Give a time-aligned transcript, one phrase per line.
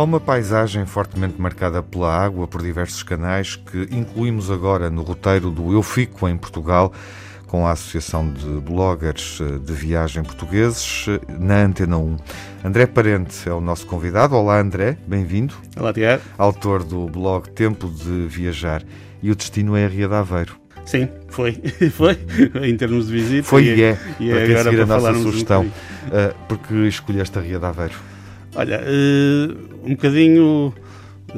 [0.00, 5.50] Há uma paisagem fortemente marcada pela água por diversos canais que incluímos agora no roteiro
[5.50, 6.90] do Eu Fico em Portugal
[7.46, 12.16] com a Associação de Bloggers eh, de Viagem Portugueses eh, na Antena 1.
[12.64, 14.34] André Parente é o nosso convidado.
[14.34, 15.52] Olá, André, bem-vindo.
[15.78, 16.22] Olá, Tiago.
[16.38, 18.82] Autor do blog Tempo de Viajar.
[19.22, 20.56] E o destino é a Ria de Aveiro.
[20.86, 21.60] Sim, foi.
[21.92, 22.18] foi,
[22.62, 23.42] em termos de visita.
[23.42, 25.66] Foi e é, e é para agora seguir a para nossa falarmos um sugestão.
[25.66, 28.09] Uh, porque escolheste a Ria de Aveiro?
[28.54, 30.74] Olha, uh, um bocadinho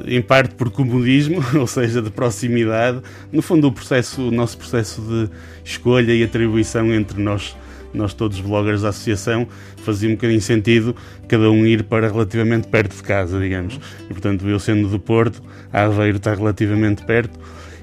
[0.06, 3.02] em parte por comodismo, ou seja, de proximidade.
[3.30, 5.28] No fundo, o processo, o nosso processo de
[5.64, 7.56] escolha e atribuição entre nós,
[7.92, 9.46] nós todos bloggers da associação,
[9.84, 10.96] fazia um bocadinho sentido
[11.28, 13.78] cada um ir para relativamente perto de casa, digamos.
[14.04, 17.38] E portanto, eu sendo do Porto, a Aveiro está relativamente perto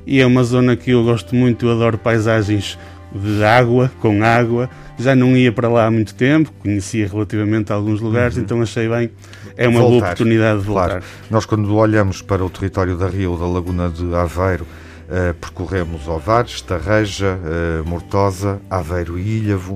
[0.06, 2.78] e é uma zona que eu gosto muito, eu adoro paisagens
[3.14, 4.70] de água, com água.
[5.00, 8.44] Já não ia para lá há muito tempo, conhecia relativamente alguns lugares, uhum.
[8.44, 9.09] então achei bem,
[9.55, 10.89] é uma voltar, boa oportunidade de voltar.
[10.89, 11.03] Claro.
[11.30, 16.61] Nós, quando olhamos para o território da Rio, da Laguna de Aveiro, uh, percorremos Ovares,
[16.61, 19.73] Tarreja, uh, Mortosa, Aveiro e Ilhavo.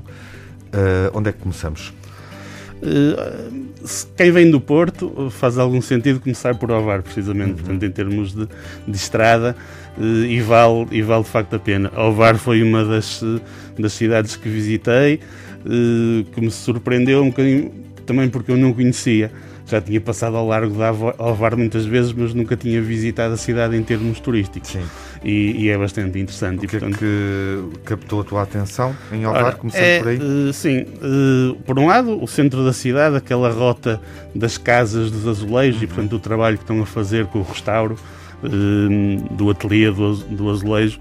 [0.73, 1.93] Uh, onde é que começamos?
[4.15, 7.55] Quem vem do Porto faz algum sentido começar por Ovar, precisamente, uhum.
[7.55, 8.47] portanto, em termos de,
[8.87, 9.55] de estrada,
[9.97, 11.91] e, vale, e vale de facto a pena.
[11.95, 13.23] Ovar foi uma das,
[13.77, 15.19] das cidades que visitei,
[16.33, 17.71] que me surpreendeu um bocadinho
[18.05, 19.31] também porque eu não conhecia
[19.65, 23.75] já tinha passado ao largo da Alvar muitas vezes, mas nunca tinha visitado a cidade
[23.75, 24.71] em termos turísticos.
[24.71, 24.83] Sim.
[25.23, 26.65] E, e é bastante interessante.
[26.65, 26.95] O que e, portanto...
[26.95, 30.17] é que captou a tua atenção em Alvar, começando é, por aí?
[30.17, 30.81] Uh, sim.
[30.81, 34.01] Uh, por um lado, o centro da cidade, aquela rota
[34.35, 35.83] das casas dos azulejos uhum.
[35.83, 37.97] e, portanto, o trabalho que estão a fazer com o restauro
[38.43, 40.99] uh, do ateliê do, do azulejo.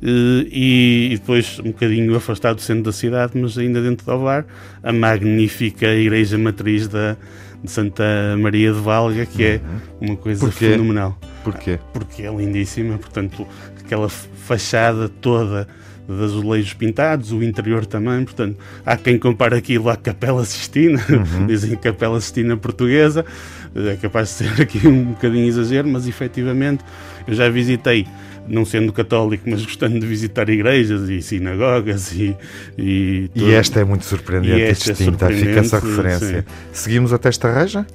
[0.00, 4.46] E, e, depois um bocadinho afastado do centro da cidade, mas ainda dentro do Alvar,
[4.80, 7.16] a magnífica igreja matriz da,
[7.62, 8.04] de Santa
[8.38, 9.60] Maria de Valga, que é
[10.00, 10.08] uhum.
[10.08, 10.70] uma coisa Porquê?
[10.70, 11.18] fenomenal.
[11.42, 11.78] Porquê?
[11.92, 13.46] Porque é lindíssima, portanto,
[13.78, 15.68] aquela fachada toda
[16.08, 21.44] de azulejos pintados, o interior também, portanto, há quem compare aquilo à Capela Sistina, uhum.
[21.46, 23.26] dizem Capela Sistina portuguesa,
[23.74, 26.82] é capaz de ser aqui um bocadinho exagero, mas efetivamente
[27.26, 28.06] eu já visitei
[28.48, 32.36] não sendo católico, mas gostando de visitar igrejas e sinagogas e.
[32.76, 36.40] E, e esta é muito surpreendente e, e distinta, é fica essa referência.
[36.40, 36.54] Sim.
[36.72, 37.86] Seguimos até esta reja?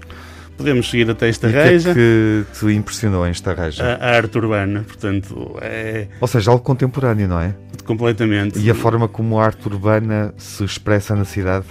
[0.57, 1.91] Podemos seguir até esta reja.
[1.91, 3.83] O que é que te impressionou em esta reja?
[3.83, 6.07] A, a, arte urbana, portanto, é.
[6.21, 7.55] Ou seja, algo contemporâneo, não é?
[7.85, 8.59] Completamente.
[8.59, 11.65] E a forma como a arte urbana se expressa na cidade?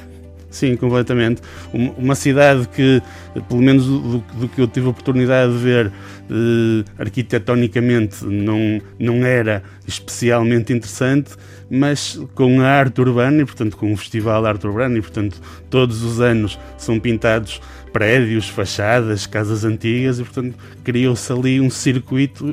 [0.53, 1.43] Sim, completamente.
[1.73, 3.03] Uma cidade que,
[3.49, 5.93] pelo menos do, do que eu tive a oportunidade de ver,
[6.31, 11.33] eh, arquitetonicamente não, não era especialmente interessante,
[11.71, 15.41] mas com a arte urbana e, portanto, com o Festival Arte Urbana, e, portanto,
[15.71, 17.61] todos os anos são pintados
[17.93, 22.47] prédios, fachadas, casas antigas, e, portanto, criou-se ali um circuito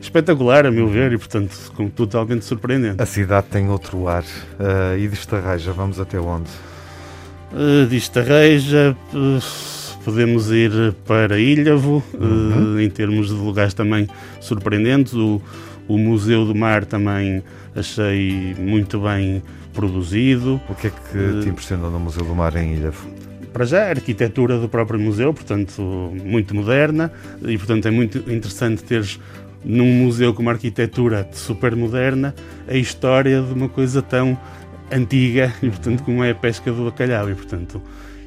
[0.00, 1.56] espetacular, a meu ver, e, portanto,
[1.94, 3.02] totalmente surpreendente.
[3.02, 4.22] A cidade tem outro ar.
[4.24, 6.50] Uh, e desta reja, vamos até onde?
[7.52, 12.74] Uh, disto Reja, uh, podemos ir para Ilhavo, uhum.
[12.74, 14.08] uh, em termos de lugares também
[14.40, 15.14] surpreendentes.
[15.14, 15.40] O,
[15.88, 17.42] o Museu do Mar também
[17.74, 19.42] achei muito bem
[19.72, 20.60] produzido.
[20.68, 23.06] O que é que te impressionou no Museu do Mar em Ilhavo?
[23.52, 25.80] Para já, a arquitetura do próprio museu, portanto,
[26.24, 27.10] muito moderna,
[27.42, 29.18] e portanto é muito interessante teres
[29.64, 32.34] num museu com uma arquitetura super moderna
[32.68, 34.38] a história de uma coisa tão
[34.90, 37.30] antiga e portanto como é a pesca do bacalhau.
[37.30, 37.82] E portanto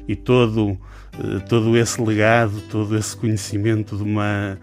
[0.08, 0.78] e todo
[1.18, 4.58] eh, todo esse legado todo esse conhecimento de uma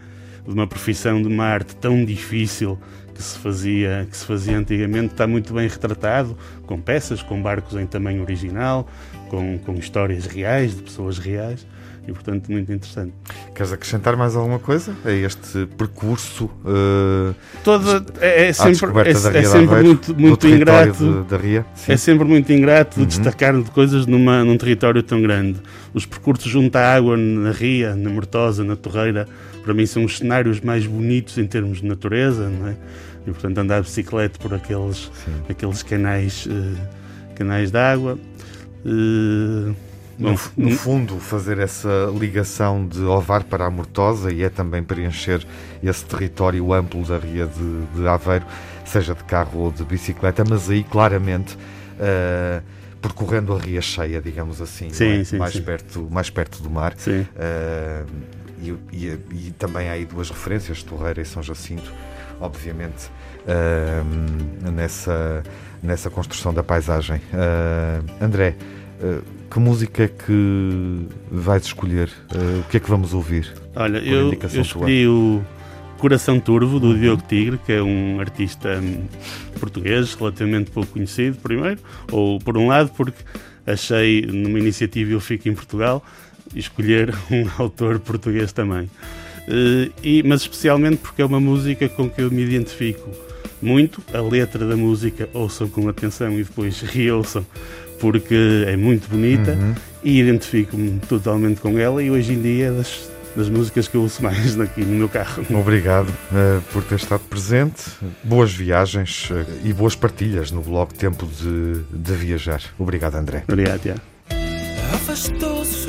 [0.45, 2.77] de uma profissão de uma arte tão difícil
[3.13, 7.75] que se fazia que se fazia antigamente está muito bem retratado com peças com barcos
[7.75, 8.87] em tamanho original
[9.29, 11.65] com, com histórias reais de pessoas reais
[12.07, 13.13] e, portanto, muito interessante.
[13.53, 16.45] Queres acrescentar mais alguma coisa a este percurso?
[16.45, 21.23] Uh, Toda, é, é sempre, é, é sempre muito, muito ingrato.
[21.23, 23.05] De, da Ria, é sempre muito ingrato uhum.
[23.05, 25.59] destacar coisas numa, num território tão grande.
[25.93, 29.27] Os percursos junto à água na Ria, na Mortosa, na Torreira,
[29.63, 32.75] para mim são os cenários mais bonitos em termos de natureza, não é?
[33.27, 35.11] E, portanto, andar de bicicleta por aqueles,
[35.49, 36.77] aqueles canais, uh,
[37.35, 38.17] canais de água.
[38.85, 39.75] Uh,
[40.17, 45.45] no, no, fundo, fazer essa ligação de Ovar para a Mortosa e é também preencher
[45.83, 48.45] esse território amplo da Ria de, de Aveiro,
[48.83, 52.63] seja de carro ou de bicicleta, mas aí claramente uh,
[52.99, 55.23] percorrendo a Ria cheia, digamos assim, sim, é?
[55.23, 55.61] sim, mais, sim.
[55.61, 56.93] Perto, mais perto do mar.
[56.93, 58.05] Uh,
[58.59, 61.93] e, e, e, também há aí duas referências, Torreira e São Jacinto,
[62.41, 63.07] obviamente,
[63.45, 65.43] uh, nessa,
[65.83, 67.21] nessa construção da paisagem.
[68.19, 68.55] André,
[69.49, 72.09] que música é que vais escolher?
[72.33, 73.51] Uh, o que é que vamos ouvir?
[73.75, 75.13] Olha, eu, eu escolhi tua?
[75.13, 75.45] o
[75.97, 76.97] Coração Turvo, do.
[76.97, 79.05] Diogo Tigre, que é um artista hum,
[79.59, 81.79] português relativamente pouco conhecido, primeiro,
[82.11, 83.23] ou por um lado, porque
[83.65, 86.03] achei numa iniciativa Eu Fico em Portugal
[86.55, 88.89] escolher um autor português também.
[89.47, 93.09] Uh, e, mas especialmente porque é uma música com que eu me identifico
[93.61, 94.03] muito.
[94.13, 97.45] A letra da música ouçam com atenção e depois reouçam,
[97.99, 99.75] porque é muito bonita uhum.
[100.03, 102.01] e identifico-me totalmente com ela.
[102.01, 105.09] E hoje em dia é das, das músicas que eu ouço mais aqui no meu
[105.09, 105.45] carro.
[105.51, 107.83] Obrigado uh, por ter estado presente.
[108.23, 112.61] Boas viagens uh, e boas partilhas no blog Tempo de, de Viajar.
[112.77, 113.43] Obrigado, André.
[113.47, 114.01] Obrigado, Tiago.
[114.93, 115.87] Afastou-se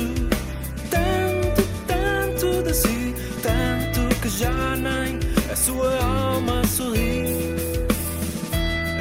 [0.89, 5.19] tanto, tanto de si, tanto que já nem
[5.51, 7.25] a sua alma sorri.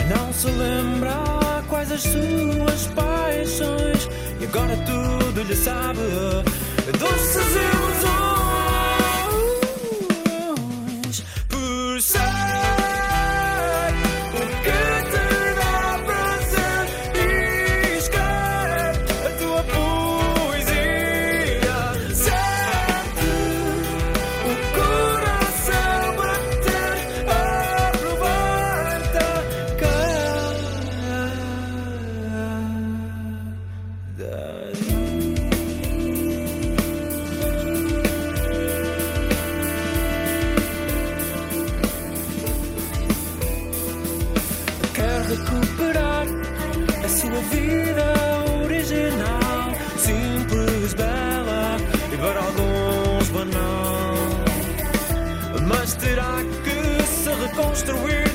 [0.08, 1.37] Não se lembra
[1.78, 4.08] quais as suas paixões
[4.40, 6.00] e agora tudo lhe sabe
[6.98, 8.37] doces ilusões.
[57.78, 58.27] monster we're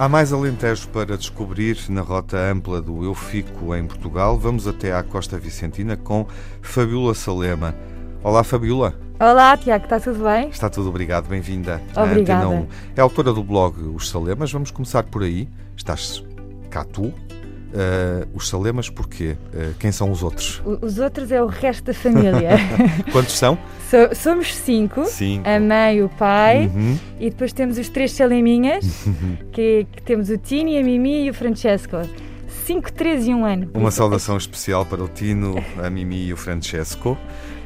[0.00, 4.38] Há mais Alentejo para descobrir na rota ampla do Eu Fico em Portugal.
[4.38, 6.26] Vamos até à Costa Vicentina com
[6.62, 7.74] Fabiola Salema.
[8.22, 8.98] Olá, Fabiola.
[9.20, 10.48] Olá, Tiago, está tudo bem?
[10.48, 12.46] Está tudo, obrigado, bem-vinda Obrigada.
[12.46, 12.68] Antena 1.
[12.96, 15.46] É autora do blog Os Salemas, vamos começar por aí.
[15.76, 16.24] Estás
[16.70, 17.12] cá tu,
[17.72, 19.36] Uh, os Salemas, porquê?
[19.54, 20.60] Uh, quem são os outros?
[20.64, 22.50] Os outros é o resto da família.
[23.12, 23.56] Quantos são?
[23.88, 26.98] So, somos cinco, cinco, a mãe, o pai, uhum.
[27.18, 29.04] e depois temos os três Saleminhas,
[29.52, 31.96] que, que, temos o Tini, a Mimi e o Francesco.
[32.66, 33.66] 5, 3 e 1 ano.
[33.66, 37.18] Por Uma saudação especial para o Tino, a Mimi e o Francesco.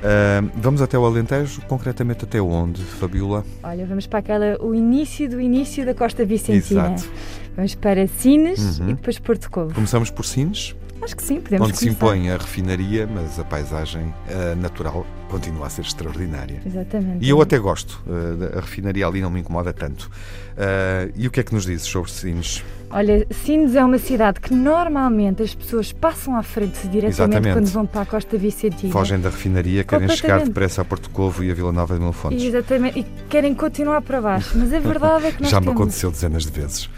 [0.07, 3.43] Ah, vamos até o Alentejo, concretamente até onde, Fabiola?
[3.63, 6.93] Olha, vamos para aquela, o início do início da Costa Vicentina.
[6.93, 7.11] Exato.
[7.57, 8.91] Vamos para Sines Uhum.
[8.91, 9.73] e depois Porto Covo.
[9.75, 12.07] Começamos por Sines, Acho que sim, podemos onde se começar.
[12.17, 16.63] impõe a refinaria, mas a paisagem ah, natural continua a ser extraordinária.
[16.65, 17.25] Exatamente.
[17.25, 18.01] E eu até gosto,
[18.39, 20.11] da- a refinaria ali não me incomoda tanto.
[20.57, 22.65] Ah, e o que é que nos dizes sobre Sines?
[22.91, 27.53] Olha, Sines é uma cidade que normalmente as pessoas passam à frente diretamente Exatamente.
[27.55, 28.93] quando vão para a Costa Vicentina.
[28.93, 32.13] Fogem da refinaria, querem chegar depressa a Porto Covo e a Vila Nova de Mil
[32.13, 32.43] Fontes.
[32.43, 34.57] Exatamente, e querem continuar para baixo.
[34.57, 35.81] Mas a verdade é que nós Já me temos...
[35.81, 36.89] aconteceu dezenas de vezes.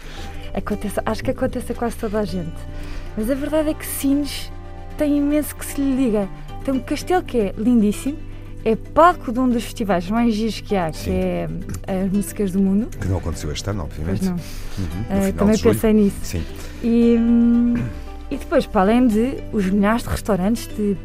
[0.53, 2.53] Acontece, acho que acontece a quase toda a gente.
[3.17, 4.51] Mas a verdade é que Sines
[4.97, 6.29] tem imenso que se lhe liga.
[6.63, 8.17] Tem um castelo que é lindíssimo,
[8.63, 11.11] é palco de um dos festivais mais giros que há, que Sim.
[11.13, 11.47] é
[12.05, 12.87] as músicas do mundo.
[12.99, 14.25] Que não aconteceu este ano, Pois obviamente.
[14.25, 14.33] não.
[14.33, 15.73] Uhum, final também de julho.
[15.75, 16.17] pensei nisso.
[16.21, 16.43] Sim.
[16.83, 17.73] E, hum,
[18.29, 20.97] e depois, para além de os milhares de restaurantes de,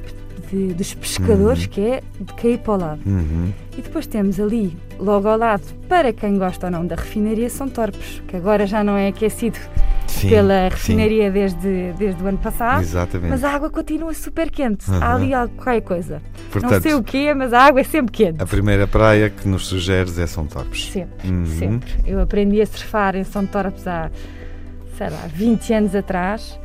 [0.51, 1.69] de- dos pescadores, Uhum.
[1.71, 3.01] que é de cair para o lado.
[3.07, 3.53] Uhum.
[3.79, 7.69] E depois temos ali, logo ao lado, para quem gosta ou não da refinaria, São
[7.69, 9.59] Torpes, que agora já não é aquecido
[10.07, 10.75] Sim, pela sim.
[10.77, 12.83] refinaria desde, desde o ano passado.
[12.83, 13.31] Exatamente.
[13.31, 14.91] Mas a água continua super quente.
[14.91, 14.99] Uhum.
[15.03, 16.23] Há ali qualquer coisa.
[16.51, 18.43] Portanto, não sei o quê, mas a água é sempre quente.
[18.43, 20.91] a primeira praia que nos sugeres é São Torpes.
[20.91, 21.47] Sempre, Uhum.
[21.47, 21.91] sempre.
[22.07, 24.11] Eu aprendi a surfar em São Torpes há,
[24.97, 26.59] sei lá, 20 anos atrás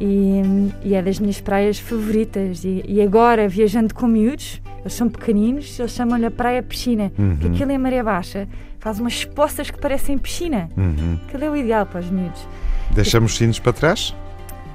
[0.00, 0.42] e,
[0.84, 2.64] e é das minhas praias favoritas.
[2.64, 7.10] E, e agora, viajando com miúdos, eles são pequeninos, eles chamam-lhe a praia piscina.
[7.18, 7.30] Uhum.
[7.36, 8.46] Porque aquilo em maré baixa
[8.78, 10.68] faz umas poças que parecem piscina.
[10.76, 11.18] Uhum.
[11.26, 12.46] Aquilo é o ideal para os miúdos.
[12.94, 14.14] Deixamos sinos para trás?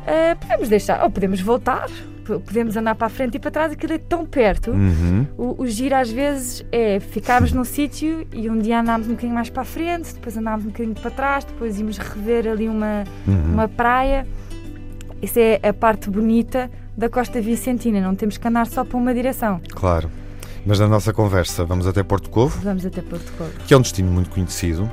[0.07, 1.89] Ah, podemos deixar, ou podemos voltar,
[2.25, 4.71] podemos andar para a frente e para trás, aquilo é tão perto.
[4.71, 5.25] Uhum.
[5.37, 9.33] O, o giro às vezes é ficarmos num sítio e um dia andámos um bocadinho
[9.33, 13.03] mais para a frente, depois andámos um bocadinho para trás, depois íamos rever ali uma,
[13.27, 13.53] Uhum.
[13.53, 14.25] uma praia.
[15.21, 19.13] Isso é a parte bonita da Costa Vicentina, não temos que andar só para uma
[19.13, 19.59] direção.
[19.73, 20.09] Claro.
[20.65, 23.51] Mas na nossa conversa vamos até Porto Covo, Vamos até Porto Covo.
[23.67, 24.89] que é um destino muito conhecido,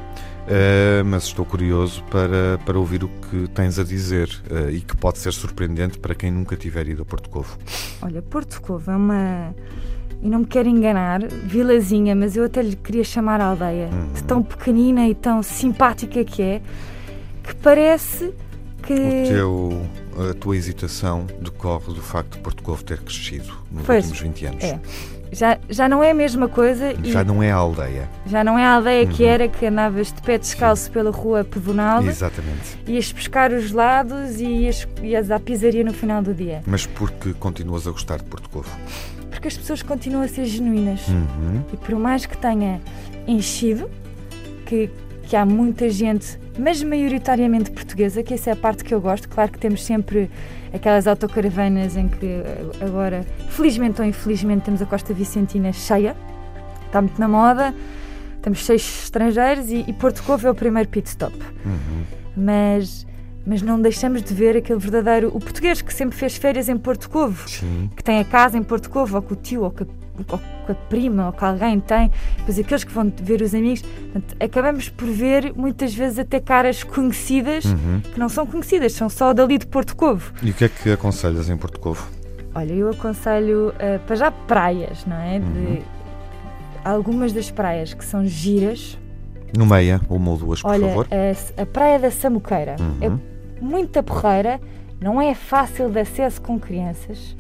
[0.49, 4.96] eh, mas estou curioso para, para ouvir o que tens a dizer eh, e que
[4.96, 7.56] pode ser surpreendente para quem nunca tiver ido a Porto Covo.
[8.00, 9.54] Olha, Porto Covo é uma.
[10.20, 13.88] E não me quero enganar, vilazinha, mas eu até lhe queria chamar aldeia.
[13.92, 14.12] Uhum.
[14.12, 16.62] De tão pequenina e tão simpática que é,
[17.42, 18.32] que parece
[18.82, 18.92] que.
[18.94, 19.82] O teu,
[20.30, 24.46] a tua hesitação decorre do facto de Porto Covo ter crescido nos Pois, últimos 20
[24.46, 24.64] anos.
[24.64, 24.80] é.
[25.32, 28.06] Já, já não é a mesma coisa Já não é a aldeia.
[28.26, 29.28] já não é a aldeia que Uhum.
[29.30, 32.78] era que andavas de pé descalço pela rua pedonal, Exatamente.
[32.86, 36.62] ias pescar os lados e ias, ias à pizzaria no final do dia.
[36.66, 38.68] Mas porque continuas a gostar de Porto Covo.
[39.30, 41.08] Porque as pessoas continuam a ser genuínas.
[41.08, 41.62] Uhum.
[41.72, 42.78] E por mais que tenha
[43.26, 43.90] enchido,
[44.66, 44.90] que,
[45.24, 49.28] que há muita gente, mas maioritariamente portuguesa, que essa é a parte que eu gosto.
[49.30, 50.30] Claro que temos sempre
[50.73, 56.17] aquelas autocaravanas em que eh, agora, felizmente ou infelizmente, temos a Costa Vicentina cheia.
[56.87, 57.75] Está muito na moda.
[58.41, 61.37] Temos seis estrangeiros e, e Porto Covo é o primeiro pit stop.
[61.64, 62.05] Uhum.
[62.37, 63.07] Mas,
[63.46, 65.28] mas não deixamos de ver aquele verdadeiro.
[65.34, 67.90] O português que sempre fez férias em Porto Covo Sim.
[67.96, 69.87] que tem a casa em Porto Covo, ou com o tio, ou com a,
[70.32, 73.82] ou com a prima, ou que alguém tem, depois aqueles que vão ver os amigos.
[73.82, 78.00] Portanto, acabamos por ver muitas vezes até caras conhecidas Uhum.
[78.12, 80.32] que não são conhecidas, são só dali de Porto Covo.
[80.42, 82.06] E o que é que aconselhas em Porto Covo?
[82.54, 85.38] Olha, eu aconselho eh, para já praias, não é?
[85.38, 85.82] De, Uhum.
[86.84, 88.99] Algumas das praias que são giras.
[89.56, 91.06] No meia, uma ou duas, por Olha, favor.
[91.58, 92.96] a, a praia da Samuqueira Uhum.
[93.00, 93.31] é
[93.62, 94.61] muita porreira,
[95.00, 97.37] não é fácil de acesso com crianças,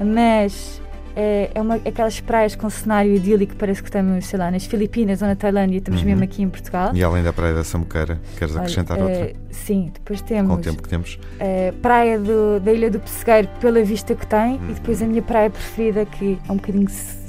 [0.00, 0.80] mas
[1.16, 5.20] é, é uma, aquelas praias com cenário idílico, parece que estamos, sei lá, nas Filipinas
[5.20, 6.06] ou na Tailândia, e estamos Uhum.
[6.06, 6.92] mesmo aqui em Portugal.
[6.94, 9.32] E além da Praia da Samuqueira, queres Olha, acrescentar eh, outra?
[9.50, 11.18] Sim, depois Com o temos tempo que temos.
[11.40, 14.70] a praia do- da Ilha do Pessegueiro pela vista que tem Uhum.
[14.70, 16.86] e depois a minha praia preferida, que é um bocadinho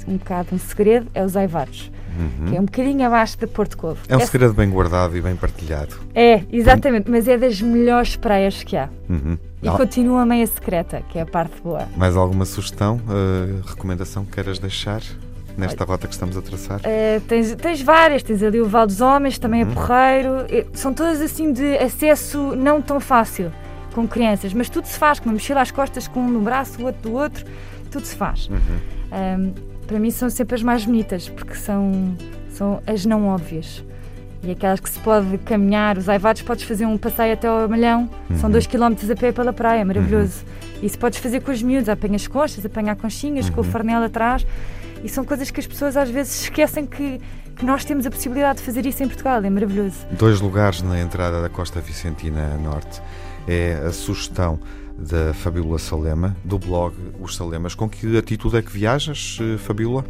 [0.08, 2.46] um bocado um segredo, é os Aivados, Uhum.
[2.50, 3.98] que é um bocadinho abaixo de Porto Covo.
[4.08, 5.96] É um Essa- segredo bem guardado e bem partilhado.
[6.14, 8.88] É, exatamente, mas é das melhores praias que há.
[9.08, 9.38] Uhum.
[9.62, 11.86] E Al- continua meia secreta, que é a parte boa.
[11.96, 15.02] Mais alguma sugestão, eh, recomendação que queiras deixar
[15.56, 16.80] nesta rota que estamos a traçar?
[16.84, 19.70] Eh, tens, tens várias, tens ali o Val dos Homens, também Uhum.
[19.70, 20.30] é porreiro.
[20.72, 23.52] São todas assim de acesso não tão fácil
[23.94, 26.80] com crianças, mas tudo se faz, com uma mochila às costas, com um no braço,
[26.80, 27.44] o outro do outro,
[27.90, 28.48] tudo se faz.
[28.48, 29.52] Uhum.
[29.90, 32.16] Para mim são sempre as mais bonitas, porque são,
[32.52, 33.82] são as não óbvias.
[34.40, 38.08] E aquelas que se pode caminhar, os aivados podes fazer um passeio até ao Malhão,
[38.36, 38.52] são Uhum.
[38.52, 40.44] 2 km a pé pela praia, maravilhoso.
[40.80, 43.70] Isso podes fazer com os miúdos, apanhas conchas, apanhar conchinhas, com o Uhum.
[43.70, 44.46] farnel atrás.
[45.02, 47.20] E são coisas que as pessoas às vezes esquecem que,
[47.56, 49.96] que nós temos a possibilidade de fazer isso em Portugal, é maravilhoso.
[50.12, 53.02] Dois lugares na entrada da Costa Vicentina Norte.
[53.48, 54.60] é a sugestão
[55.00, 57.74] da Fabíola Salema, do blog Os Salemas.
[57.74, 60.04] Com que atitude é que viajas, eh, Fabíola?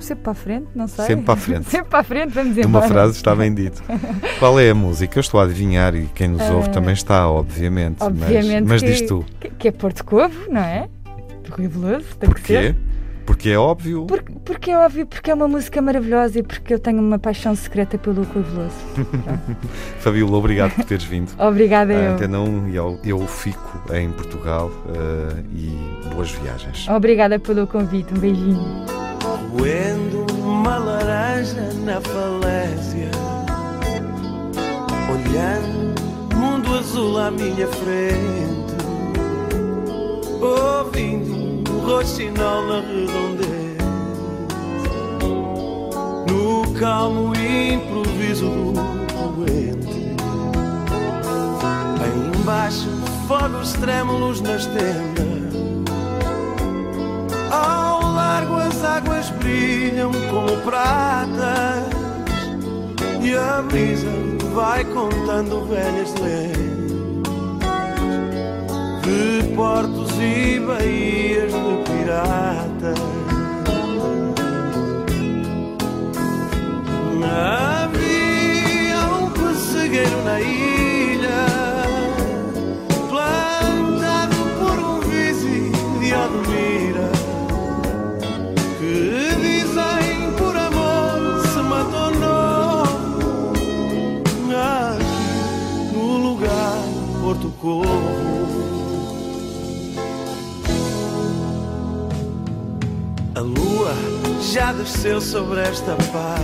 [0.00, 1.04] Sempre para a frente, não sei.
[1.06, 1.64] Sempre para a frente.
[1.70, 2.88] Sempre para a frente, vamos Uma embora.
[2.88, 3.82] frase está bem dito.
[4.38, 5.18] Qual é a música?
[5.18, 7.96] Eu estou a adivinhar e quem nos ouve Eh, também está, obviamente.
[8.00, 9.24] mas- obviamente mas que- diz tu.
[9.40, 10.88] Que, que é Porto Covo, não é?
[11.42, 12.52] De Rui Veloso, tem que Porquê?
[12.54, 12.76] ser.
[13.26, 14.04] Porque é óbvio.
[14.06, 17.54] Porque, porque é óbvio, porque é uma música maravilhosa e porque eu tenho uma paixão
[17.54, 18.74] secreta pelo Rui Veloso.
[20.00, 21.32] Fabíola, obrigado por teres vindo.
[21.40, 22.12] Obrigada à eu.
[22.12, 26.88] Antena 1 e ao Eu Fico em Portugal eh, e boas viagens.
[26.88, 28.84] Obrigada pelo convite, um beijinho.
[29.56, 33.10] Roendo uma laranja na falésia
[35.10, 35.94] Olhando
[36.36, 38.74] mundo azul à minha frente
[40.40, 41.43] Ouvindo
[41.84, 43.84] roxinol na redondeza
[46.30, 50.16] No calmo improviso do poente
[52.02, 55.54] Aí embaixo fogos trêmulos nas tendas.
[57.50, 61.94] Ao largo as águas brilham como pratas.
[63.22, 64.08] E a brisa
[64.54, 66.64] vai contando velhas lendas.
[69.02, 73.23] De portos e baías de piratas
[105.04, 106.40] desceu sobre esta paz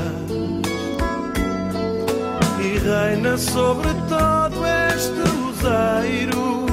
[2.63, 6.67] e reina sobre todo este luzeiro.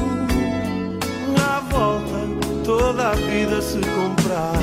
[1.39, 4.59] À volta toda a vida se comprar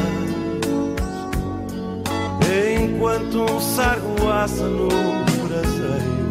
[2.78, 4.88] enquanto um sargo assa no
[5.48, 6.28] braseiro.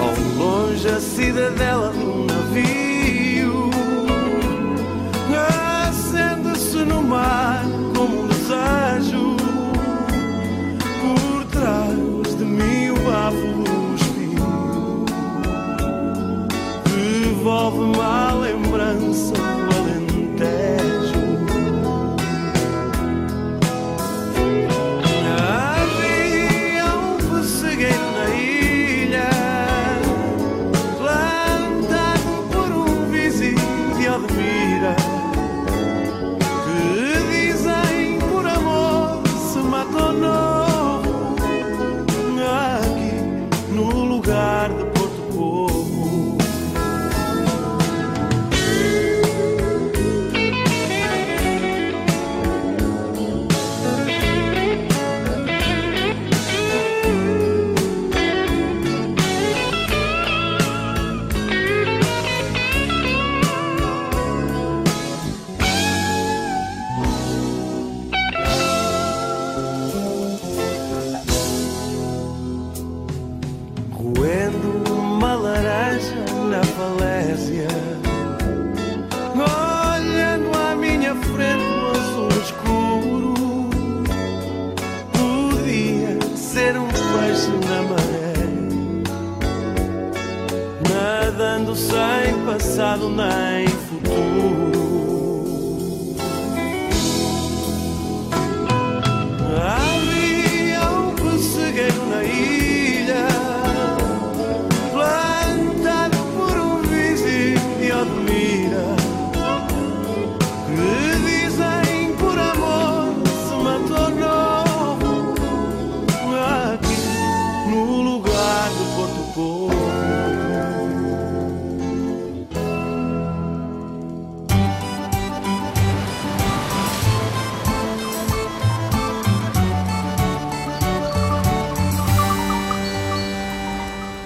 [0.00, 3.70] Ao longe a cidadela de um navio
[5.88, 7.64] acende-se no mar
[7.96, 8.81] como um desejo.
[18.00, 19.61] A lembrança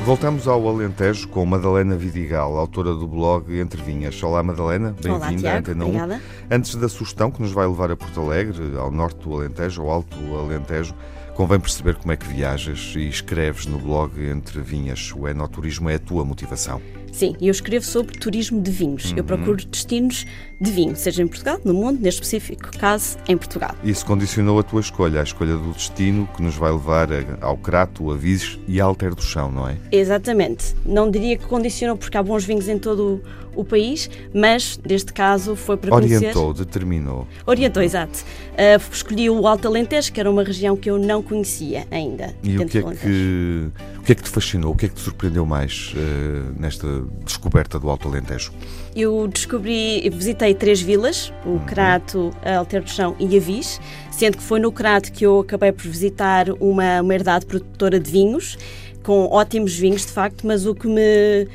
[0.06, 4.22] Voltamos ao Alentejo com Madalena Vidigal, autora do blog Entre Vinhas.
[4.22, 5.58] Olá, Madalena, bem-vinda à.
[5.58, 5.88] Antena 1.
[5.88, 6.22] Obrigada.
[6.48, 9.90] Antes da sugestão que nos vai levar a Porto Alegre, ao norte do Alentejo, ao
[9.90, 10.94] alto do Alentejo,
[11.34, 15.12] convém perceber como é que viajas e escreves no blog Entre Vinhas.
[15.12, 16.80] O Enoturismo é a tua motivação.
[17.10, 19.10] Sim, eu escrevo sobre turismo de vinhos.
[19.10, 19.16] Uhum.
[19.16, 20.24] Eu procuro destinos
[20.60, 23.74] de vinho, seja em Portugal, no mundo, neste específico caso, em Portugal.
[23.84, 27.08] Isso condicionou a tua escolha, a escolha do destino que nos vai levar
[27.40, 29.76] ao Crato, a Vises e a Alter do Chão, não é?
[29.92, 30.74] Exatamente.
[30.84, 33.22] Não diria que condicionou porque há bons vinhos em todo
[33.54, 36.16] o, país, mas neste caso foi para conhecer.
[36.16, 37.26] Orientou, determinou.
[37.46, 38.22] Orientou, exato.
[38.52, 42.34] Uh, escolhi o Alto Alentejo, que era uma região que eu não conhecia ainda.
[42.42, 43.68] E o que, é que,
[44.06, 44.72] que é que te fascinou?
[44.72, 46.86] O que é que te surpreendeu mais eh, nesta
[47.24, 48.52] descoberta do Alto Alentejo?
[48.94, 53.80] Eu descobri, visitei três vilas, o Crato, a Alter do Chão e Avis,
[54.12, 58.08] sendo que foi no Crato que eu acabei por visitar uma, uma herdade produtora de
[58.08, 58.56] vinhos,
[59.02, 61.48] com ótimos vinhos de facto, mas o que me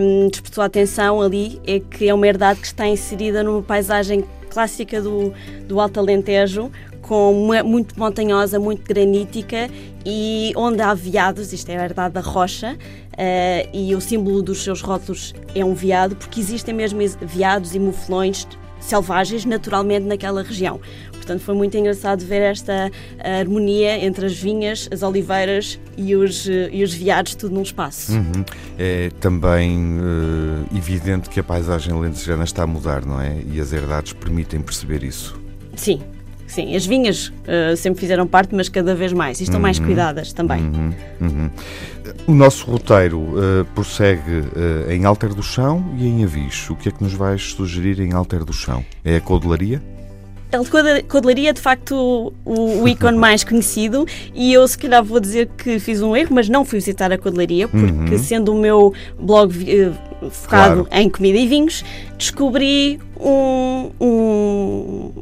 [0.00, 4.24] hum, despertou a atenção ali é que é uma herdade que está inserida numa paisagem
[4.48, 5.32] clássica do,
[5.66, 6.70] do Alto Alentejo,
[7.06, 7.32] com
[7.64, 9.68] muito montanhosa, muito granítica
[10.04, 12.76] e onde há veados, isto é a herdade da rocha,
[13.16, 17.74] eh, e o símbolo dos seus rótulos é um veado, porque existem mesmo es- veados
[17.74, 18.46] e muflões
[18.80, 20.80] selvagens naturalmente naquela região.
[21.12, 26.48] Portanto, foi muito engraçado ver esta eh, harmonia entre as vinhas, as oliveiras e os,
[26.48, 28.12] eh, e os veados, tudo num espaço.
[28.12, 28.44] Uhum.
[28.78, 29.98] É também
[30.72, 33.38] eh, evidente que a paisagem lentejana está a mudar, não é?
[33.52, 35.36] E as herdades permitem perceber isso.
[35.74, 36.00] Sim,
[36.56, 36.74] sim.
[36.74, 39.40] As vinhas eh, sempre fizeram parte, mas cada vez mais.
[39.40, 40.60] E estão mais cuidadas também.
[40.62, 41.50] Uhum, uhum.
[42.26, 44.44] O nosso roteiro eh, prossegue
[44.88, 46.68] eh, em Alter do Chão e em Avis.
[46.70, 48.84] O que é que nos vais sugerir em Alter do Chão?
[49.04, 49.80] É a codelaria?
[50.52, 55.04] A Code- Codelaria é de facto o, o ícone mais conhecido e eu se calhar
[55.04, 58.60] vou dizer que fiz um erro, mas não fui visitar a Codelaria porque sendo o
[58.60, 59.52] meu blog
[60.30, 60.88] focado Claro.
[60.92, 61.84] em comida e vinhos,
[62.16, 65.12] descobri um- um-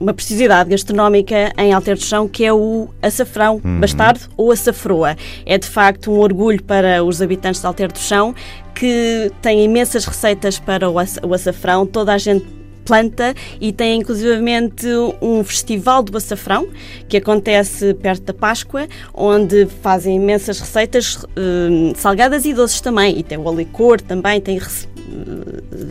[0.00, 5.14] uma preciosidade gastronómica em Alter do Chão que é o açafrão bastardo ou açafroa.
[5.44, 8.34] É de facto um orgulho para os habitantes de Alter do Chão
[8.74, 12.46] que tem imensas receitas para o aça- o açafrão, toda a gente
[12.82, 14.86] planta e tem inclusivamente
[15.20, 16.66] um festival do açafrão
[17.08, 23.18] que acontece perto da Páscoa, onde fazem imensas receitas eh, salgadas e doces também.
[23.18, 24.58] E tem o licor também, tem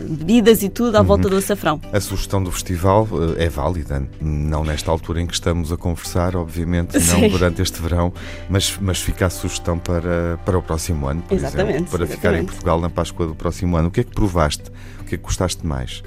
[0.08, 1.80] bebidas e tudo à volta do açafrão.
[1.92, 6.36] A sugestão do festival eh, é válida, não nesta altura em que estamos a conversar,
[6.36, 7.28] obviamente, não Sim.
[7.28, 8.12] durante este verão,
[8.48, 12.28] mas, mas fica a sugestão para, para o próximo ano, por Exatamente, exemplo, para ficar
[12.28, 12.46] em exatamente.
[12.46, 13.88] Portugal na Páscoa do próximo ano.
[13.88, 14.70] O que é que provaste?
[15.00, 16.02] O que é que gostaste mais?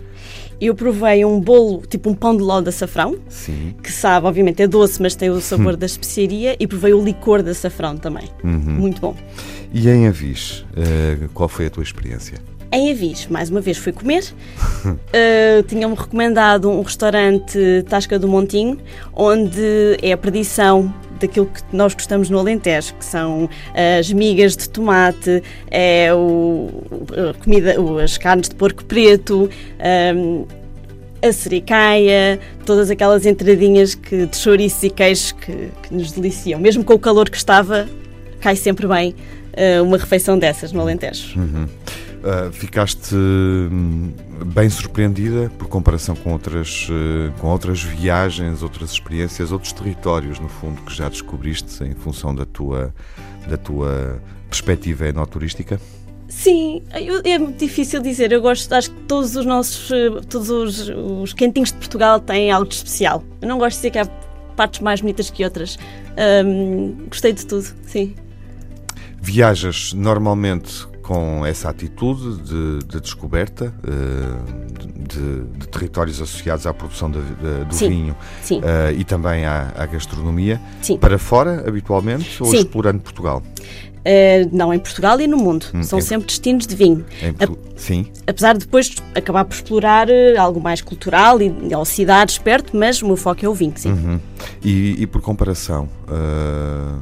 [0.62, 3.76] Eu provei um bolo, tipo um pão de ló de açafrão, Sim.
[3.84, 7.44] que sabe, obviamente, é doce, mas tem o sabor da especiaria, e provei o licor
[7.44, 8.30] de açafrão também.
[8.44, 9.16] Muito bom.
[9.74, 12.38] E em Avis, eh, qual foi a tua experiência?
[12.74, 14.24] Em Avis, mais uma vez fui comer.
[14.84, 18.80] Uh, Tinham-me recomendado um restaurante Tasca do Montinho,
[19.14, 23.48] onde é a perdição daquilo que nós gostamos no Alentejo, que são
[24.00, 26.84] as migas de tomate, é o,
[27.30, 29.48] a comida, as carnes de porco preto,
[30.16, 30.48] um,
[31.22, 36.60] a sericaia, todas aquelas entradinhas que, de chouriços e queijos que, que nos deliciam.
[36.60, 37.88] Mesmo com o calor que estava,
[38.42, 39.14] cai sempre bem
[39.54, 41.38] uh, uma refeição dessas no Alentejo.
[42.26, 44.14] Ah, ficaste hum,
[44.46, 50.48] bem surpreendida por comparação com outras, eh, com outras viagens, outras experiências, outros territórios, no
[50.48, 52.96] fundo, que já descobriste em função da tua,
[53.46, 55.82] da tua perspectiva enoturística?
[56.30, 56.82] Sim,
[57.26, 58.32] é muito difícil dizer.
[58.32, 62.52] Eu gosto, acho que todos os nossos, eh, todos os, os cantinhos de Portugal têm
[62.52, 63.22] algo de especial.
[63.42, 64.06] Eu não gosto de dizer que há
[64.56, 65.78] partes mais bonitas que outras.
[66.16, 68.16] Ahm, gostei de tudo, sim.
[69.22, 77.12] Viajas normalmente com essa atitude de, de descoberta eh, de, de territórios associados à produção
[77.12, 78.62] de- de- do Sim, vinho sim.
[78.64, 80.60] eh, e também à, à gastronomia.
[80.82, 80.98] Sim.
[80.98, 83.44] Para fora, habitualmente, ou explorando Portugal?
[84.06, 85.66] Eh, não em Portugal e no mundo.
[85.84, 87.06] São em- sempre destinos de vinho.
[87.22, 88.08] Em Portu- Sim.
[88.28, 93.02] Apesar de depois acabar por explorar eh, algo mais cultural e ou cidades perto, mas
[93.02, 93.92] o meu foco é o vinho, sim.
[93.92, 94.20] Uhum.
[94.64, 96.98] E, e por comparação, ah,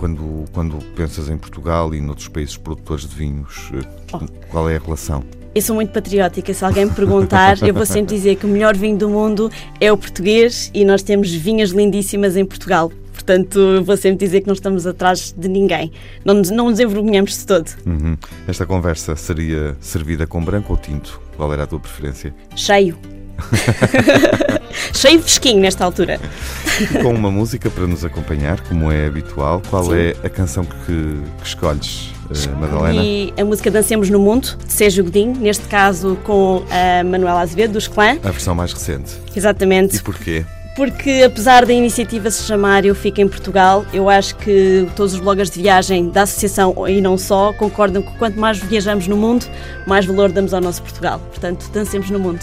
[0.00, 4.20] quando, quando pensas em Portugal e noutros países produtores de vinhos, eh, Oh.
[4.50, 5.22] qual é a relação?
[5.54, 6.54] Eu sou muito patriótica.
[6.54, 9.92] Se alguém me perguntar, eu vou sempre dizer que o melhor vinho do mundo é
[9.92, 12.90] o português e nós temos vinhas lindíssimas em Portugal.
[13.12, 15.92] Portanto, eu vou sempre dizer que não estamos atrás de ninguém.
[16.24, 17.68] Não nos, não nos envergonhamos de todo.
[17.84, 18.16] Uhum.
[18.48, 21.20] Esta conversa seria servida com branco ou tinto?
[21.36, 22.34] Qual era a tua preferência?
[22.56, 22.96] Cheio.
[24.94, 26.20] Cheio fresquinho nesta altura.
[27.02, 29.94] Com uma música para nos acompanhar, como é habitual, qual Sim.
[29.94, 33.02] é a canção que, que escolhes, eh, Madalena?
[33.02, 37.74] E a música Dancemos no Mundo, de Sérgio Godinho, neste caso com a Manuela Azevedo,
[37.74, 38.18] dos Clã.
[38.22, 39.12] A versão mais recente.
[39.34, 39.96] Exatamente.
[39.96, 40.44] E porquê?
[40.76, 45.20] Porque apesar da iniciativa se chamar Eu Fico em Portugal, eu acho que todos os
[45.20, 49.46] bloggers de viagem da associação e não só concordam que quanto mais viajamos no mundo,
[49.86, 51.20] mais valor damos ao nosso Portugal.
[51.28, 52.40] Portanto, dancemos no mundo.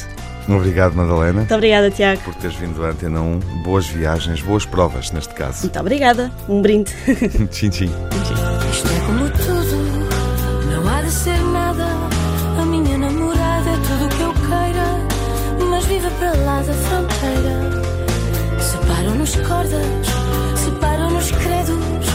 [0.48, 2.22] Obrigado, Madalena, Muito obrigada, Tiago.
[2.22, 3.40] por teres vindo à Antena 1.
[3.64, 5.62] Boas viagens, boas provas, neste caso.
[5.64, 6.32] Muito obrigada.
[6.48, 6.92] Um brinde.
[7.52, 7.92] tchim, tchim.
[8.72, 9.78] Isto é como tudo,
[10.72, 11.86] não há de ser nada.
[12.62, 17.84] A minha namorada é tudo o que eu queira, mas vive para lá da fronteira.
[18.62, 20.08] Separam-nos cordas,
[20.56, 22.08] separam-nos credos,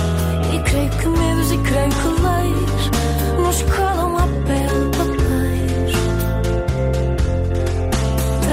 [0.54, 2.90] e creio que medos e creio que leis
[3.38, 4.11] nos colam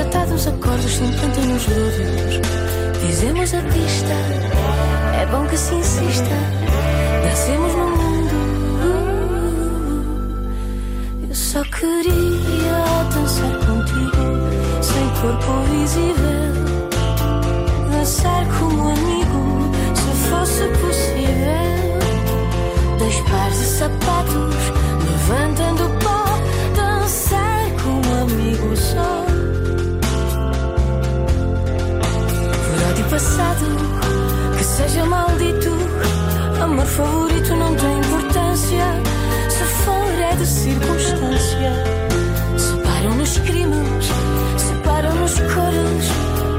[0.10, 2.41] Tratados acordos sem planta nos lúdios,
[3.06, 4.15] dizemos a pista,
[5.22, 6.36] é bom que se insista.
[7.24, 8.36] Nascemos no mundo.
[11.30, 16.54] Eu só queria dançar contigo, sem corpo visível.
[17.91, 22.00] Dançar como amigo, se fosse possível.
[22.98, 24.56] Dois pares de sapatos,
[25.06, 26.18] levantando o pó.
[33.10, 33.65] Passado,
[34.58, 35.72] que seja maldito.
[36.62, 38.86] Amor favorito não tem importância.
[39.50, 41.74] Se for é de circunstância.
[42.58, 44.06] Separam-nos crimes,
[44.58, 46.10] separam-nos cores.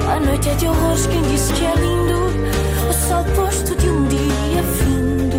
[0.08, 2.20] A noite é de horrores, quem disse que é lindo?
[2.88, 5.36] O sol posto de um dia findo.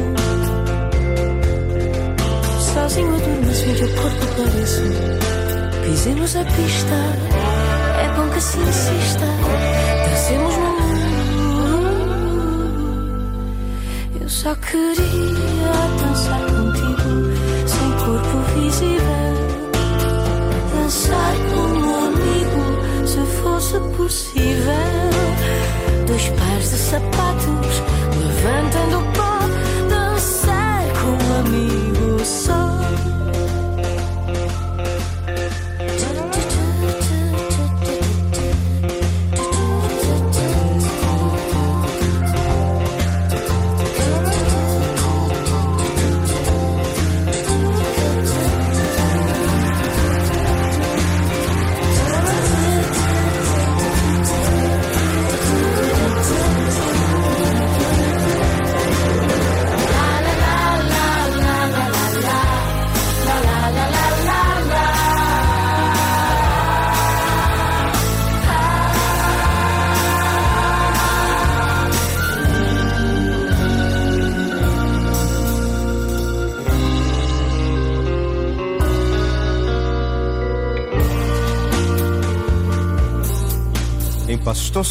[2.74, 4.84] Sozinho adormeço em teu corpo pareço.
[5.84, 6.95] Pisemos a pista,
[8.02, 9.26] é bom que se insista.
[10.06, 11.01] Dancemos no mundo.
[14.41, 17.12] Só queria dançar contigo,
[17.67, 19.34] sem corpo visível.
[20.73, 24.73] Dançar como amigo, se fosse possível.
[26.08, 27.84] Dois pares de sapatos,
[28.19, 29.32] levantando o pó.
[29.89, 31.81] Dançar como amigo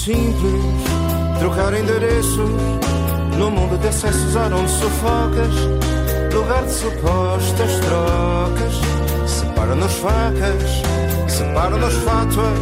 [0.05, 0.63] simples,
[1.39, 2.51] trocar endereços
[3.37, 5.55] no mundo de acessos onde sufocas,
[6.33, 8.81] lugar de supostas trocas.
[9.27, 10.83] Separam-nos facas,
[11.29, 12.59] separam-nos fátuas,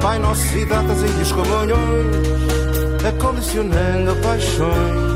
[0.00, 5.12] Pai Nosso e datas e os comunhões, acondicionando paixões.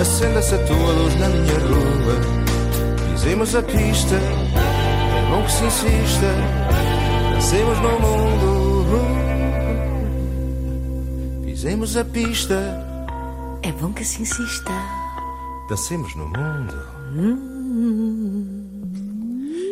[0.00, 6.72] Acenda-se a tua luz na minha rua, dizemos a pista, é bom que se insista.
[7.34, 8.61] Nascemos no mundo.
[11.62, 12.58] Fizemos a pista.
[13.62, 14.72] É bom que se insista.
[15.68, 16.74] Dancemos no mundo.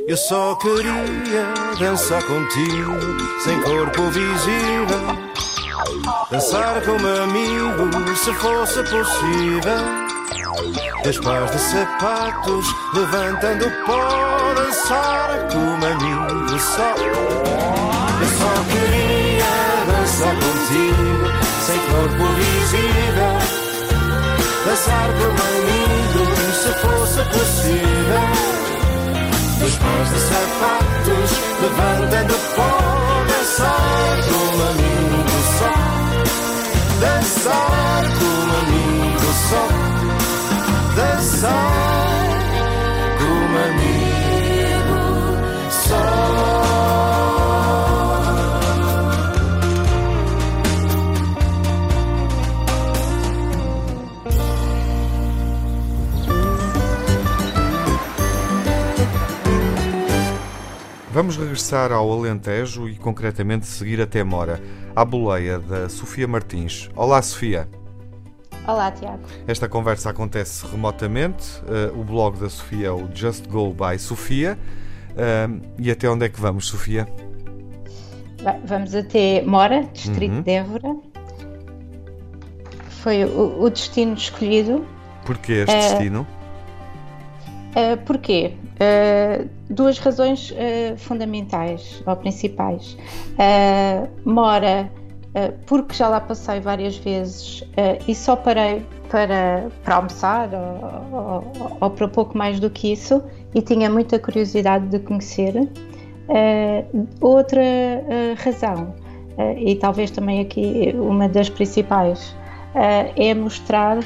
[0.07, 2.96] Eu só queria dançar contigo,
[3.42, 5.18] sem corpo visível.
[6.31, 9.83] Dançar como amigo, se fosse possível.
[11.03, 16.94] Dois pares de sapatos, levantando o pó, dançar como amigo só.
[18.20, 19.11] Eu só queria
[19.88, 21.19] dançar contigo,
[21.70, 23.38] sem corpo visível.
[24.66, 28.26] Dançar como amigo, se fosse possível.
[29.61, 31.30] Dois pares de sapatos,
[31.62, 32.70] levantando o pó,
[33.28, 35.74] dançar como amigo só.
[37.00, 39.90] Dançar como amigo só
[40.96, 42.19] dançar
[61.12, 64.61] Vamos regressar ao Alentejo e concretamente seguir até Mora,
[64.94, 66.88] à boleia da Sofia Martins.
[66.94, 67.68] Olá, Sofia.
[68.66, 69.20] Olá, Tiago.
[69.46, 71.61] Esta conversa acontece remotamente.
[71.62, 74.57] Uh, o blog da Sofia é o Just Go by Sofia.
[75.12, 77.09] Uh, e até onde é que vamos, Sofia?
[78.42, 80.42] Bem, vamos até Mora, distrito Uhum.
[80.42, 80.96] de Évora.
[83.03, 84.87] Foi o, o destino escolhido.
[85.27, 85.81] Porquê este É.
[85.88, 86.27] destino?
[87.70, 88.52] Uh, porquê?
[88.74, 92.96] Uh, duas razões uh, fundamentais ou principais.
[94.24, 94.90] mora
[95.64, 97.62] porque já lá passei várias vezes
[98.09, 103.22] e só parei para, para almoçar ou, ou, ou, para pouco mais do que isso
[103.54, 105.54] e tinha muita curiosidade de conhecer.
[107.20, 107.62] outra
[108.38, 108.92] razão,
[109.56, 112.35] e talvez também aqui uma das principais,
[113.14, 113.98] é mostrar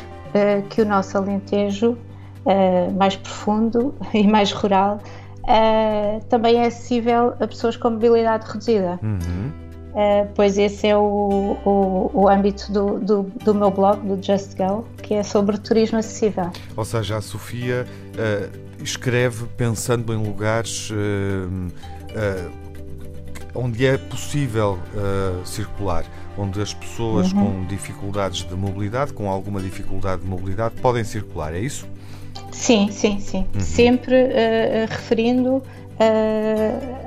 [0.69, 1.97] que o nosso Alentejo
[2.45, 5.01] uh, mais profundo e mais rural,
[5.43, 8.99] uh, também é acessível a pessoas com mobilidade reduzida.
[9.03, 9.53] Uhum.
[9.93, 14.57] Uh, pois esse é o, o, o âmbito do, do, do, meu blog, do Just
[14.57, 16.51] Go, que é sobre turismo acessível.
[16.77, 17.87] Ou seja, a Sofia
[18.83, 20.91] escreve pensando em lugares
[23.55, 24.81] onde é possível
[25.45, 26.05] circular
[26.37, 27.63] onde as pessoas uhum.
[27.63, 31.87] com dificuldades de mobilidade, com alguma dificuldade de mobilidade, podem circular, é isso?
[32.55, 33.47] Sim, sim, sim.
[33.55, 33.61] Uhum.
[33.61, 35.63] Sempre uh, referindo uh,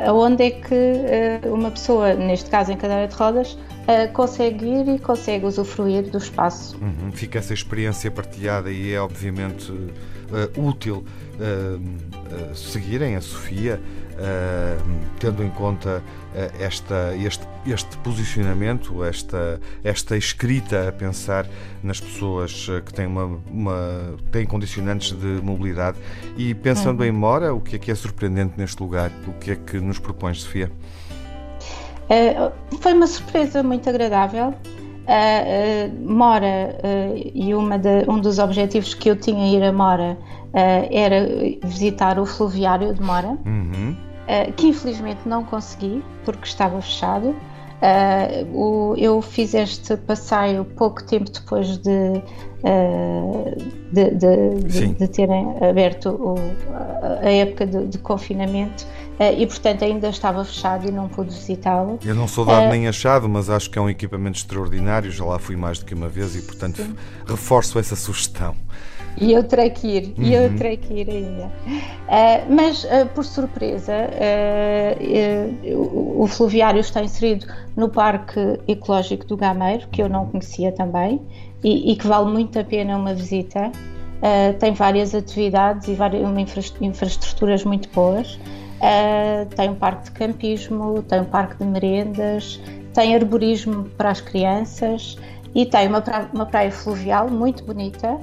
[0.09, 4.95] aonde é que uh, uma pessoa, neste caso em cadeira de rodas, uh, consegue ir
[4.95, 6.77] e consegue usufruir do espaço.
[6.81, 7.11] Uhum.
[7.11, 9.71] Fica essa experiência partilhada e é obviamente
[10.57, 11.05] útil
[12.53, 14.06] seguirem a Sofia uh,
[15.19, 21.45] tendo em conta uh, esta, este, este posicionamento, esta, esta escrita a pensar
[21.83, 25.97] nas pessoas eh, que têm, uma, uma, têm condicionantes de mobilidade
[26.35, 27.05] e pensando uhum.
[27.05, 29.11] em Mora, o que é que é surpreendente neste lugar?
[29.27, 30.71] O que é que nos propões, Sofia?
[32.79, 34.55] foi uma surpresa muito agradável.
[36.03, 36.77] Mora,
[37.33, 40.17] e uma de, um dos objetivos que eu tinha ir a Mora
[40.53, 41.25] era
[41.63, 43.37] visitar o fluviário de Mora.
[43.45, 43.95] Uhum.
[44.57, 47.33] Que infelizmente não consegui porque estava fechado.
[47.77, 52.23] Uh, o, eu fiz este passeio pouco tempo depois de,
[52.63, 53.55] uh,
[53.91, 56.35] de, de, de, terem aberto o,
[57.21, 58.87] a época de, confinamento
[59.19, 61.99] e, portanto, ainda estava fechado e não pude visitá-lo.
[62.05, 65.11] Eu não sou dado nem achado, mas acho que é um equipamento extraordinário.
[65.11, 66.95] Já lá fui mais do que uma vez e, portanto, sim.
[67.25, 68.55] reforço essa sugestão.
[69.19, 70.23] E eu terei que ir, uhum.
[70.23, 70.55] e eu uhum.
[70.55, 71.45] terei que ir ainda.
[71.45, 79.87] Uh, mas, uh, por surpresa, uh, o Fluviário está inserido no Parque Ecológico do Gameiro,
[79.87, 81.19] que eu não conhecia também,
[81.63, 83.71] e, e que vale muito a pena uma visita.
[84.59, 88.39] tem várias atividades e várias, infra infraestruturas muito boas.
[89.55, 92.59] Tem um parque de campismo, tem um parque de merendas,
[92.93, 95.17] tem arborismo para as crianças
[95.55, 98.19] e tem uma praia, uma praia fluvial muito bonita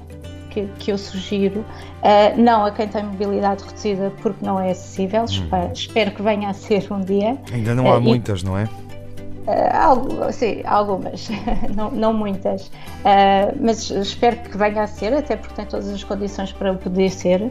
[0.54, 5.22] que, que eu sugiro, uh, não a quem tem mobilidade reduzida porque não é acessível,
[5.22, 5.24] hum.
[5.24, 7.36] espero, espero, que venha a ser um dia.
[7.52, 8.64] Ainda não há uh, muitas, e, não é?
[8.64, 11.28] Uh, algo, sim, algumas,
[11.74, 16.04] não, não muitas, uh, mas espero que venha a ser, até porque tem todas as
[16.04, 17.50] condições para poder ser.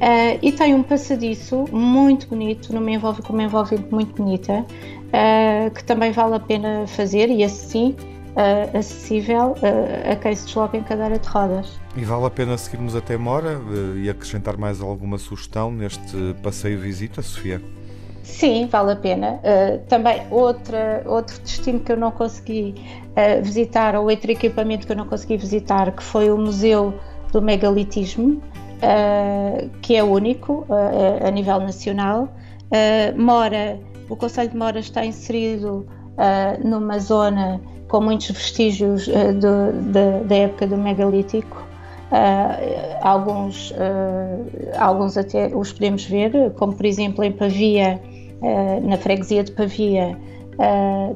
[0.00, 4.64] Uh, e tem um passadiço muito bonito, numa envolve, com uma envolvente muito bonita,
[5.74, 7.96] que também vale a pena fazer e assim
[8.30, 11.78] uh, acessível uh, a quem se desloca em cadeira de rodas.
[11.96, 16.78] E vale a pena seguirmos até Mora uh, e acrescentar mais alguma sugestão neste passeio
[16.78, 17.60] visita, Sofia?
[18.22, 19.40] Sim, vale a pena.
[19.42, 22.74] Uh, também outra, outro destino que eu não consegui
[23.10, 26.94] uh, visitar, ou outro equipamento que eu não consegui visitar, que foi o Museu
[27.32, 28.42] do Megalitismo,
[28.82, 30.66] uh, que é único
[31.26, 32.28] a nível nacional.
[33.16, 35.86] Mora, o Conselho de Mora está inserido
[36.64, 41.68] numa zona com muitos vestígios uh, do, da, da, época do megalítico.
[42.10, 48.00] Uh, alguns, uh, alguns até os podemos ver, como por exemplo em Pavia,
[48.82, 50.16] na freguesia de Pavia,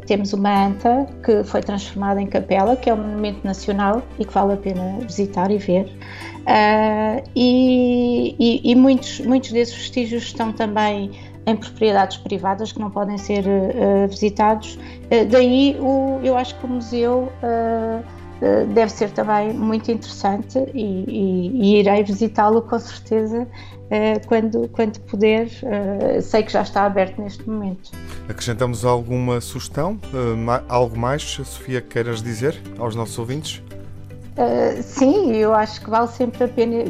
[0.06, 4.32] temos uma anta que foi transformada em capela, que é um monumento nacional e que
[4.32, 5.92] vale a pena visitar e ver.
[7.34, 11.10] E, e, e muitos, muitos desses vestígios estão também
[11.46, 14.76] em propriedades privadas que não podem ser uh, visitados.
[14.76, 18.04] Uh, daí o, eu acho que o museu uh,
[18.72, 23.46] deve ser também muito interessante e, e, e irei visitá-lo com certeza
[24.26, 25.48] quando, quando puder.
[26.22, 27.90] sei que já está aberto neste momento.
[28.28, 29.98] Acrescentamos alguma sugestão?
[30.68, 33.62] algo mais, Sofia, queiras dizer aos nossos ouvintes?
[34.34, 36.84] Uh, sim, eu acho que vale sempre a pena,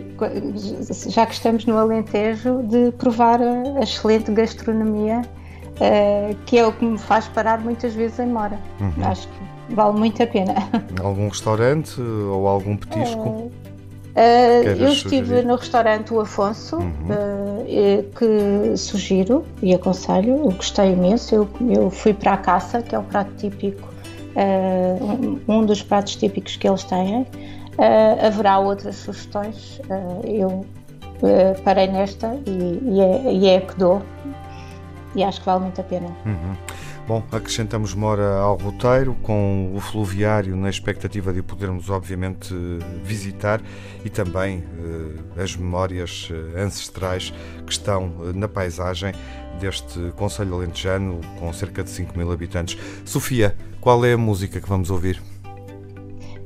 [1.09, 5.21] já que estamos no Alentejo, de provar a, excelente gastronomia,
[5.77, 8.59] uh, que é o que me faz parar muitas vezes em Mora.
[8.81, 8.93] Uhum.
[9.05, 10.55] Acho que vale muito a pena.
[11.03, 13.29] Algum restaurante ou algum petisco?
[13.29, 13.51] Uh,
[14.79, 15.47] eu estive sugerir?
[15.47, 18.05] no restaurante O Afonso, uhum.
[18.17, 21.35] que sugiro e aconselho, gostei imenso.
[21.35, 23.95] Eu, eu fui para a caça, que é um prato típico
[24.35, 27.23] uh, um dos pratos típicos que eles têm.
[27.23, 29.81] Uh, haverá outras sugestões.
[29.89, 34.03] Uh, eu uh, parei nesta e, e, é, e é a que dou.
[35.15, 36.09] E acho que vale muito a pena.
[36.27, 36.57] Uhum.
[37.07, 42.55] Bom, acrescentamos Mora ao roteiro, com o fluviário na expectativa de podermos, obviamente,
[43.03, 43.61] visitar
[44.03, 44.65] e também
[45.37, 47.31] eh, as memórias eh, ancestrais
[47.67, 49.13] que estão eh, na paisagem
[49.61, 52.79] deste Conselho Alentejano, com cerca de 5 mil habitantes.
[53.05, 55.23] Sofia, qual é a música que vamos ouvir?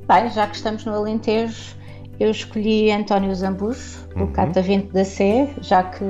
[0.09, 1.77] Bem, já que estamos no Alentejo,
[2.19, 4.25] eu escolhi António Zambujo, uhum.
[4.25, 6.05] o Catavento da Sé, já que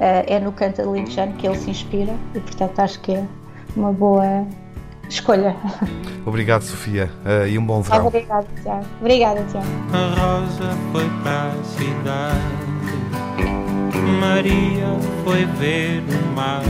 [0.00, 3.24] é no canto alentejano que ele se inspira e, portanto, acho que é
[3.76, 4.46] uma boa
[5.08, 5.56] escolha.
[6.24, 8.06] Obrigado, Sofia, uh, e um bom verão.
[8.06, 8.86] Obrigada, Tiago.
[9.00, 9.66] Obrigada, Tiago.
[9.92, 12.66] A Rosa foi para a cidade,
[14.20, 14.86] Maria
[15.24, 16.62] foi ver o mar,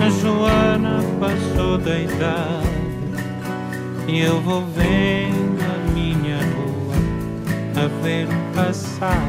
[0.00, 2.68] a Joana passou da idade,
[4.08, 6.96] e eu vou vendo a minha rua
[7.76, 9.22] a ver passar.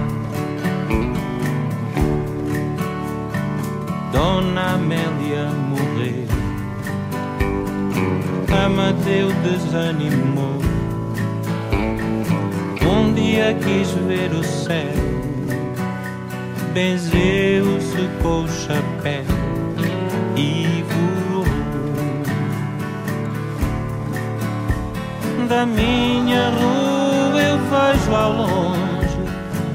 [4.13, 6.27] Dona Amélia morrer.
[8.63, 10.61] Amadeu desanimou.
[12.87, 14.93] Um dia quis ver o céu.
[16.75, 19.25] Benzeu-se com o chapéu
[20.37, 21.45] e voou.
[25.49, 29.23] Da minha rua eu vejo ao longe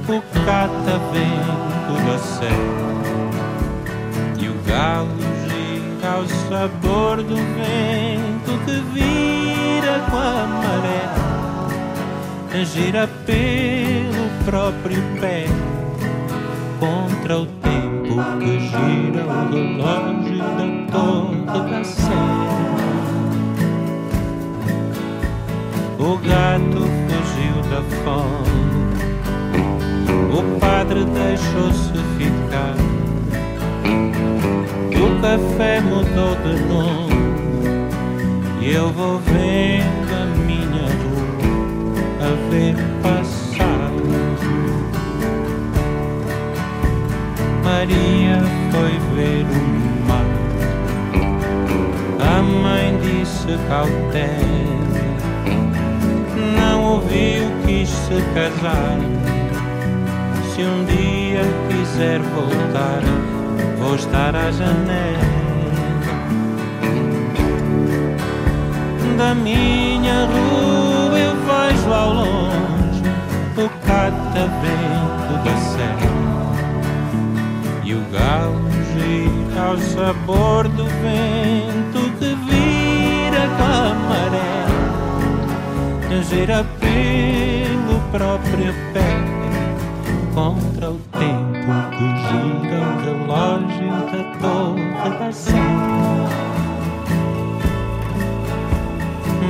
[0.08, 2.97] o catavento da serra
[4.68, 5.08] galo
[5.48, 11.04] gira ao sabor do vento que vira com a maré,
[12.66, 15.46] gira pelo próprio pé
[16.78, 21.40] contra o tempo que gira o relógio da torre
[21.70, 22.12] da sé.
[25.98, 28.62] O gato fugiu da fome,
[30.30, 32.97] o padre deixou-se ficar
[33.88, 37.08] o café mudou de nome
[38.60, 41.28] e eu vou vendo a minha rua
[42.20, 43.90] a ver passar.
[47.64, 50.30] Maria foi ver o mar,
[52.18, 54.88] a mãe disse cautela,
[56.56, 58.98] não ouviu, quis se casar.
[60.54, 63.02] Se um dia quiser voltar
[63.78, 65.28] vou estar à janela
[69.16, 71.18] da minha rua.
[71.18, 73.02] Eu vejo ao longe
[73.56, 76.12] o catavento da serra
[77.84, 84.62] e o galo gira ao sabor do vento que vira com a maré,
[86.22, 89.10] gira pelo próprio pé
[90.34, 91.47] contra o tempo
[91.90, 95.52] que gira o relógio da torre da Sé.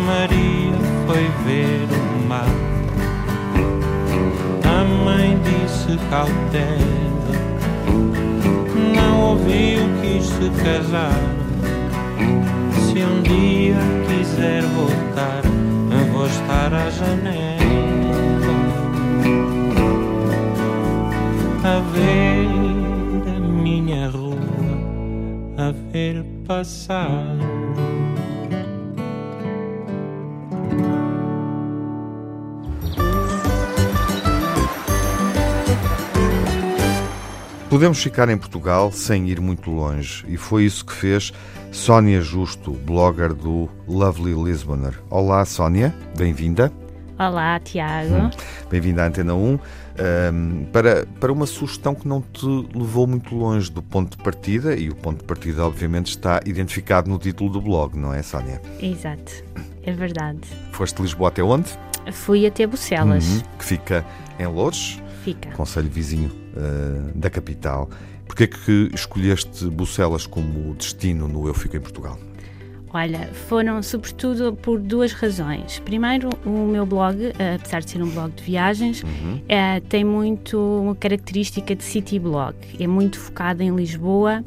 [0.05, 2.55] Maria foi ver o mar.
[4.65, 6.99] A mãe disse cautela,
[8.97, 11.21] não ouviu, quis se casar.
[12.73, 13.77] Se um dia
[14.09, 15.43] quiser voltar,
[16.13, 17.88] vou estar à janela.
[21.65, 22.47] A ver
[23.37, 24.39] a minha rua
[25.57, 27.37] a ver passar.
[37.69, 41.33] Podemos ficar em Portugal sem ir muito longe, e foi isso que fez
[41.71, 44.99] Sónia Justo, blogger do Lovely Lisboner.
[45.11, 46.73] Olá, Sónia, bem-vinda.
[47.19, 48.15] Olá, Tiago.
[48.15, 48.31] Hum,
[48.71, 53.69] bem-vinda à Antena 1 um, para, para uma sugestão que não te levou muito longe
[53.73, 57.61] do ponto de partida, e o ponto de partida, obviamente, está identificado no título do
[57.61, 58.63] blog, não é, Sónia?
[58.81, 59.33] Exato,
[59.83, 60.43] é verdade.
[60.71, 61.69] Foste de Lisboa até onde?
[62.13, 63.27] Fui até Bucelas.
[63.27, 64.07] Uhum, que fica
[64.39, 65.51] em Lourdes, fica.
[65.51, 67.91] conselho vizinho uh, da capital.
[68.29, 72.17] Porquê é que escolheste Bucelas como destino no Eu Fico em Portugal?
[72.93, 75.79] Olha, foram sobretudo por duas razões.
[75.81, 79.41] Primeiro, o meu blog, eh, apesar de ser um blog de viagens, uhum.
[79.49, 82.55] é, tem muito uma característica de city blog.
[82.81, 84.43] É muito focado em Lisboa.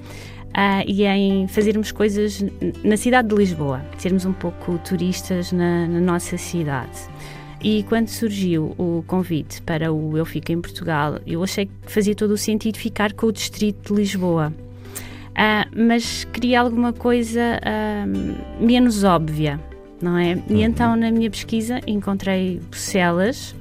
[0.51, 2.43] Uh, e em fazermos coisas
[2.83, 7.07] na cidade de Lisboa, sermos um pouco turistas na, na, nossa cidade.
[7.63, 12.13] E quando surgiu o convite para o Eu Fico em Portugal, eu achei que fazia
[12.13, 14.51] todo o sentido ficar com o distrito de Lisboa.
[15.31, 19.59] Uh, mas queria alguma coisa uh, menos óbvia,
[20.01, 20.33] não é?
[20.49, 20.59] E uhum.
[20.59, 23.55] então na minha pesquisa encontrei Bucelas,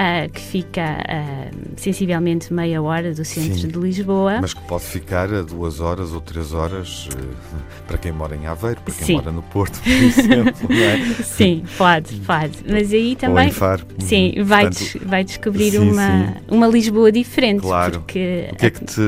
[0.00, 3.68] uh, que fica uh, sensivelmente meia hora do centro Sim.
[3.68, 4.38] de Lisboa.
[4.40, 8.46] Mas que pode ficar a duas horas ou três horas uh, para quem mora em
[8.46, 9.14] Aveiro, para quem Sim.
[9.16, 10.72] mora no Porto, por exemplo.
[10.72, 11.14] é?
[11.22, 12.58] Sim, pode, pode.
[12.68, 13.50] Mas aí Ou em também.
[13.52, 13.84] Faro.
[13.98, 14.44] Sim, Uhum.
[14.44, 16.34] vai, Portanto, des- vai descobrir sim, uma, sim.
[16.48, 17.60] uma Lisboa diferente.
[17.60, 18.00] Claro.
[18.00, 19.00] Porque, O que, é que te,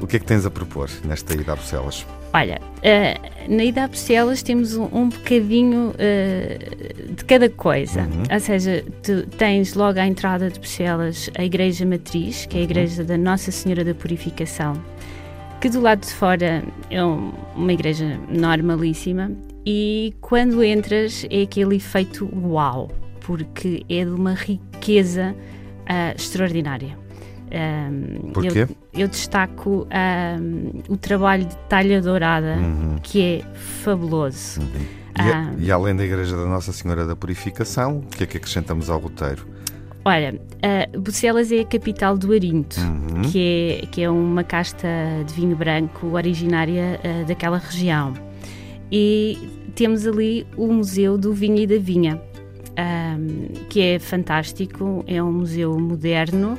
[0.00, 2.06] o que é que tens a propor nesta ida a Bruxelas?
[2.36, 3.16] Olha, eh,
[3.48, 6.58] na ida a Bruxelas temos um, um bocadinho eh,
[7.16, 8.02] de cada coisa.
[8.02, 8.22] Uhum.
[8.32, 12.48] Ou seja, tu tens logo à entrada de Bruxelas a Igreja Matriz, Uhum.
[12.50, 14.74] que é a Igreja da Nossa Senhora da Purificação,
[15.60, 19.32] que do lado de fora é um- uma igreja normalíssima
[19.64, 25.34] e quando entras é aquele efeito uau, porque é de uma riqueza
[25.88, 26.96] ah, extraordinária.
[28.32, 28.60] Porquê?
[28.60, 28.68] Eu,
[29.02, 32.96] eu destaco ahm, o trabalho de talha dourada, Uhum.
[33.02, 34.60] que é fabuloso.
[35.16, 35.54] E, a- Ah.
[35.58, 38.98] e além da Igreja da Nossa Senhora da Purificação, o que é que acrescentamos ao
[38.98, 39.46] roteiro?
[40.04, 40.34] Olha,
[40.94, 43.22] uh, Bucelas é a capital do Arinto, Uhum.
[43.22, 44.86] que, é, que é uma casta
[45.26, 48.12] de vinho branco originária uh, daquela região.
[48.92, 49.36] E
[49.74, 52.20] temos ali o Museu do Vinho e da Vinha,
[53.18, 56.56] um, que é fantástico, é um museu moderno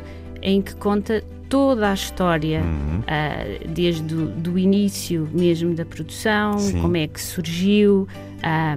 [0.47, 2.99] em que conta toda a história, Uhum.
[2.99, 6.81] uh, desde o do início mesmo da produção, Sim.
[6.81, 8.07] como é que surgiu,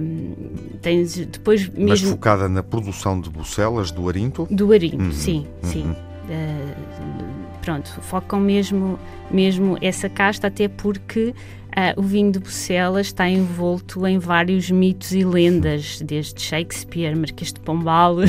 [0.01, 0.33] um,
[0.81, 4.47] tens depois Mas mesmo focada na produção de bucelas do Arinto?
[4.51, 5.83] do Arinto, Uhum, sim, sim.
[5.85, 5.91] uhum.
[5.91, 8.97] Uh, pronto, focam mesmo,
[9.29, 11.33] mesmo essa casta, até porque
[11.71, 17.53] uh, o vinho de Bucelas está envolto em vários mitos e lendas, desde Shakespeare, Marquês
[17.53, 18.25] de Pombal, uh,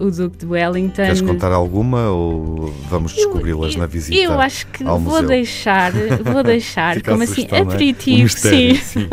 [0.04, 1.02] o Duque de Wellington.
[1.02, 1.06] Uhum.
[1.06, 4.18] Queres contar alguma ou vamos descobri-las na visita?
[4.18, 5.28] Eu acho que vou museu?
[5.28, 7.58] deixar, vou deixar como assim, é?
[7.58, 9.08] Aperitivo, mistério, sim,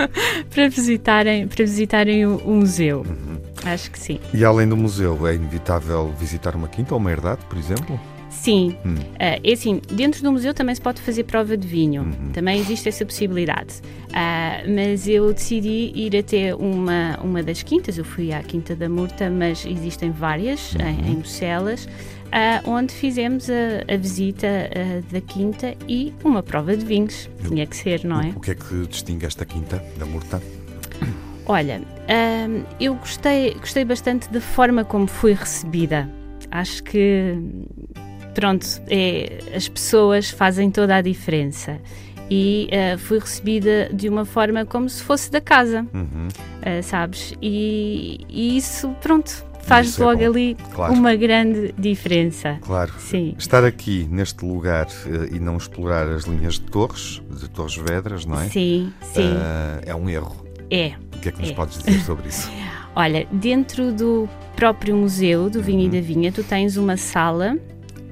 [0.50, 3.06] para visitarem, para visitarem o, o museu.
[3.08, 3.38] Uhum.
[3.66, 4.20] Acho que sim.
[4.34, 8.00] E além do museu, é inevitável visitar uma quinta ou uma herdade, por exemplo?
[8.42, 8.96] Sim, Hum.
[9.20, 12.32] Ah, é assim, dentro do museu também se pode fazer prova de vinho, Uhum.
[12.34, 13.76] também existe essa possibilidade.
[14.14, 18.88] Ah, mas eu decidi ir até uma, uma das quintas, eu fui à Quinta da
[18.88, 20.88] Murta, mas existem várias Uhum.
[20.88, 21.88] em, em Bucelas,
[22.32, 27.30] ah, onde fizemos a, a visita ah, da quinta e uma prova de vinhos.
[27.48, 28.30] Tinha que ser, não é?
[28.36, 30.42] O que é que distingue esta quinta da Murta?
[31.46, 36.10] Olha, hum, eu gostei, gostei bastante da forma como fui recebida.
[36.52, 37.36] Acho que,
[38.38, 41.80] pronto, é, as pessoas fazem toda a diferença.
[42.30, 46.28] E uh, fui recebida de uma forma como se fosse da casa, Uhum.
[46.28, 47.34] uh, sabes?
[47.42, 50.94] E, e isso, pronto, faz Isso é logo bom, ali claro.
[50.94, 52.60] uma grande diferença.
[52.62, 52.94] Claro.
[53.00, 53.34] Sim.
[53.40, 58.24] Estar aqui neste lugar eh, e não explorar as linhas de torres, de Torres Vedras,
[58.26, 58.50] não é?
[58.50, 60.46] Sim, sim, Ah, é um erro.
[60.70, 60.92] é.
[61.16, 61.54] O que é que nos É.
[61.54, 62.52] podes dizer sobre isso?
[62.96, 67.58] Olha, dentro do próprio museu do Vinho e da Vinha, tu tens uma sala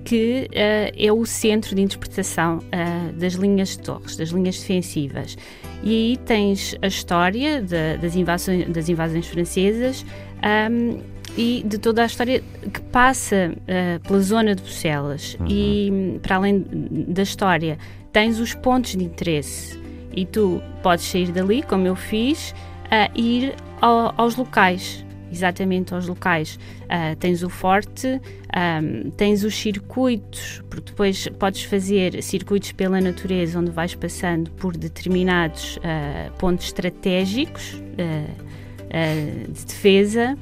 [0.05, 5.35] que eh, é o centro de interpretação eh, das linhas de torres, das linhas defensivas.
[5.83, 10.05] E aí tens a história da- das, invasões, das invasões francesas
[10.41, 10.99] ahm,
[11.37, 12.41] e de toda a história
[12.71, 15.35] que passa eh, pela zona de Bucelas.
[15.49, 16.63] E hum, para além
[17.09, 17.77] da história,
[18.13, 19.77] tens os pontos de interesse.
[20.15, 22.53] E tu podes sair dali, como eu fiz,
[22.91, 26.59] a ir ao- aos locais, exatamente aos locais.
[26.89, 28.19] Ah, tens o forte,
[28.53, 34.75] ahm, tens os circuitos, porque depois podes fazer circuitos pela natureza, onde vais passando por
[34.77, 40.37] determinados ah, pontos estratégicos ah, de defesa.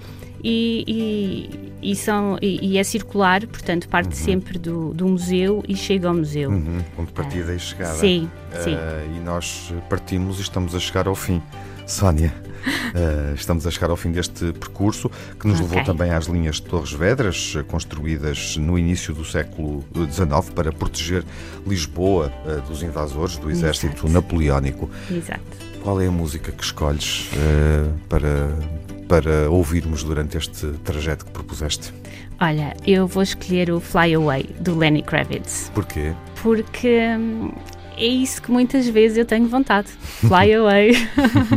[0.46, 5.76] E, e- e são, e, e é circular, portanto, parte sempre do, do museu e
[5.76, 6.50] chega ao museu.
[6.50, 6.82] Uhum.
[6.96, 7.94] Ponto de partida e chegada.
[7.96, 8.30] Sim,
[8.62, 8.76] sim.
[8.76, 11.42] Ah, e nós partimos e estamos a chegar ao fim.
[11.86, 12.34] Sónia,
[12.66, 15.10] ah, estamos a chegar ao fim deste percurso
[15.40, 15.70] que nos Ok.
[15.70, 21.24] levou também às linhas de Torres Vedras, construídas no início do século XIX para proteger
[21.66, 24.10] Lisboa ah, dos invasores do exército Exato.
[24.10, 24.90] napoleónico.
[25.12, 25.42] Exato.
[25.82, 28.50] Qual é a música que escolhes ah, para,
[29.08, 31.94] para ouvirmos durante este trajeto que propuseste?
[32.40, 36.14] Olha, eu vou escolher o Fly Away do Lenny Kravitz, Porquê?
[36.42, 37.52] porque hum,
[37.98, 39.88] é isso que muitas vezes eu tenho vontade.
[40.20, 40.92] Fly away.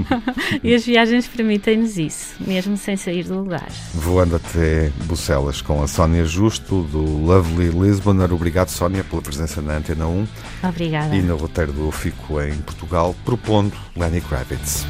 [0.63, 3.69] e as viagens permitem-nos isso, mesmo sem sair do lugar.
[3.95, 8.33] Voando até Bucelas com a Sónia Justo do Lovely Lisboner.
[8.33, 10.27] Obrigado, Sónia, pela presença na Antena 1
[10.65, 11.15] Obrigada.
[11.15, 14.87] e no roteiro do Fico em Portugal, propondo Lenny Kravitz.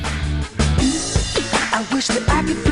[0.78, 2.66] I wish that I could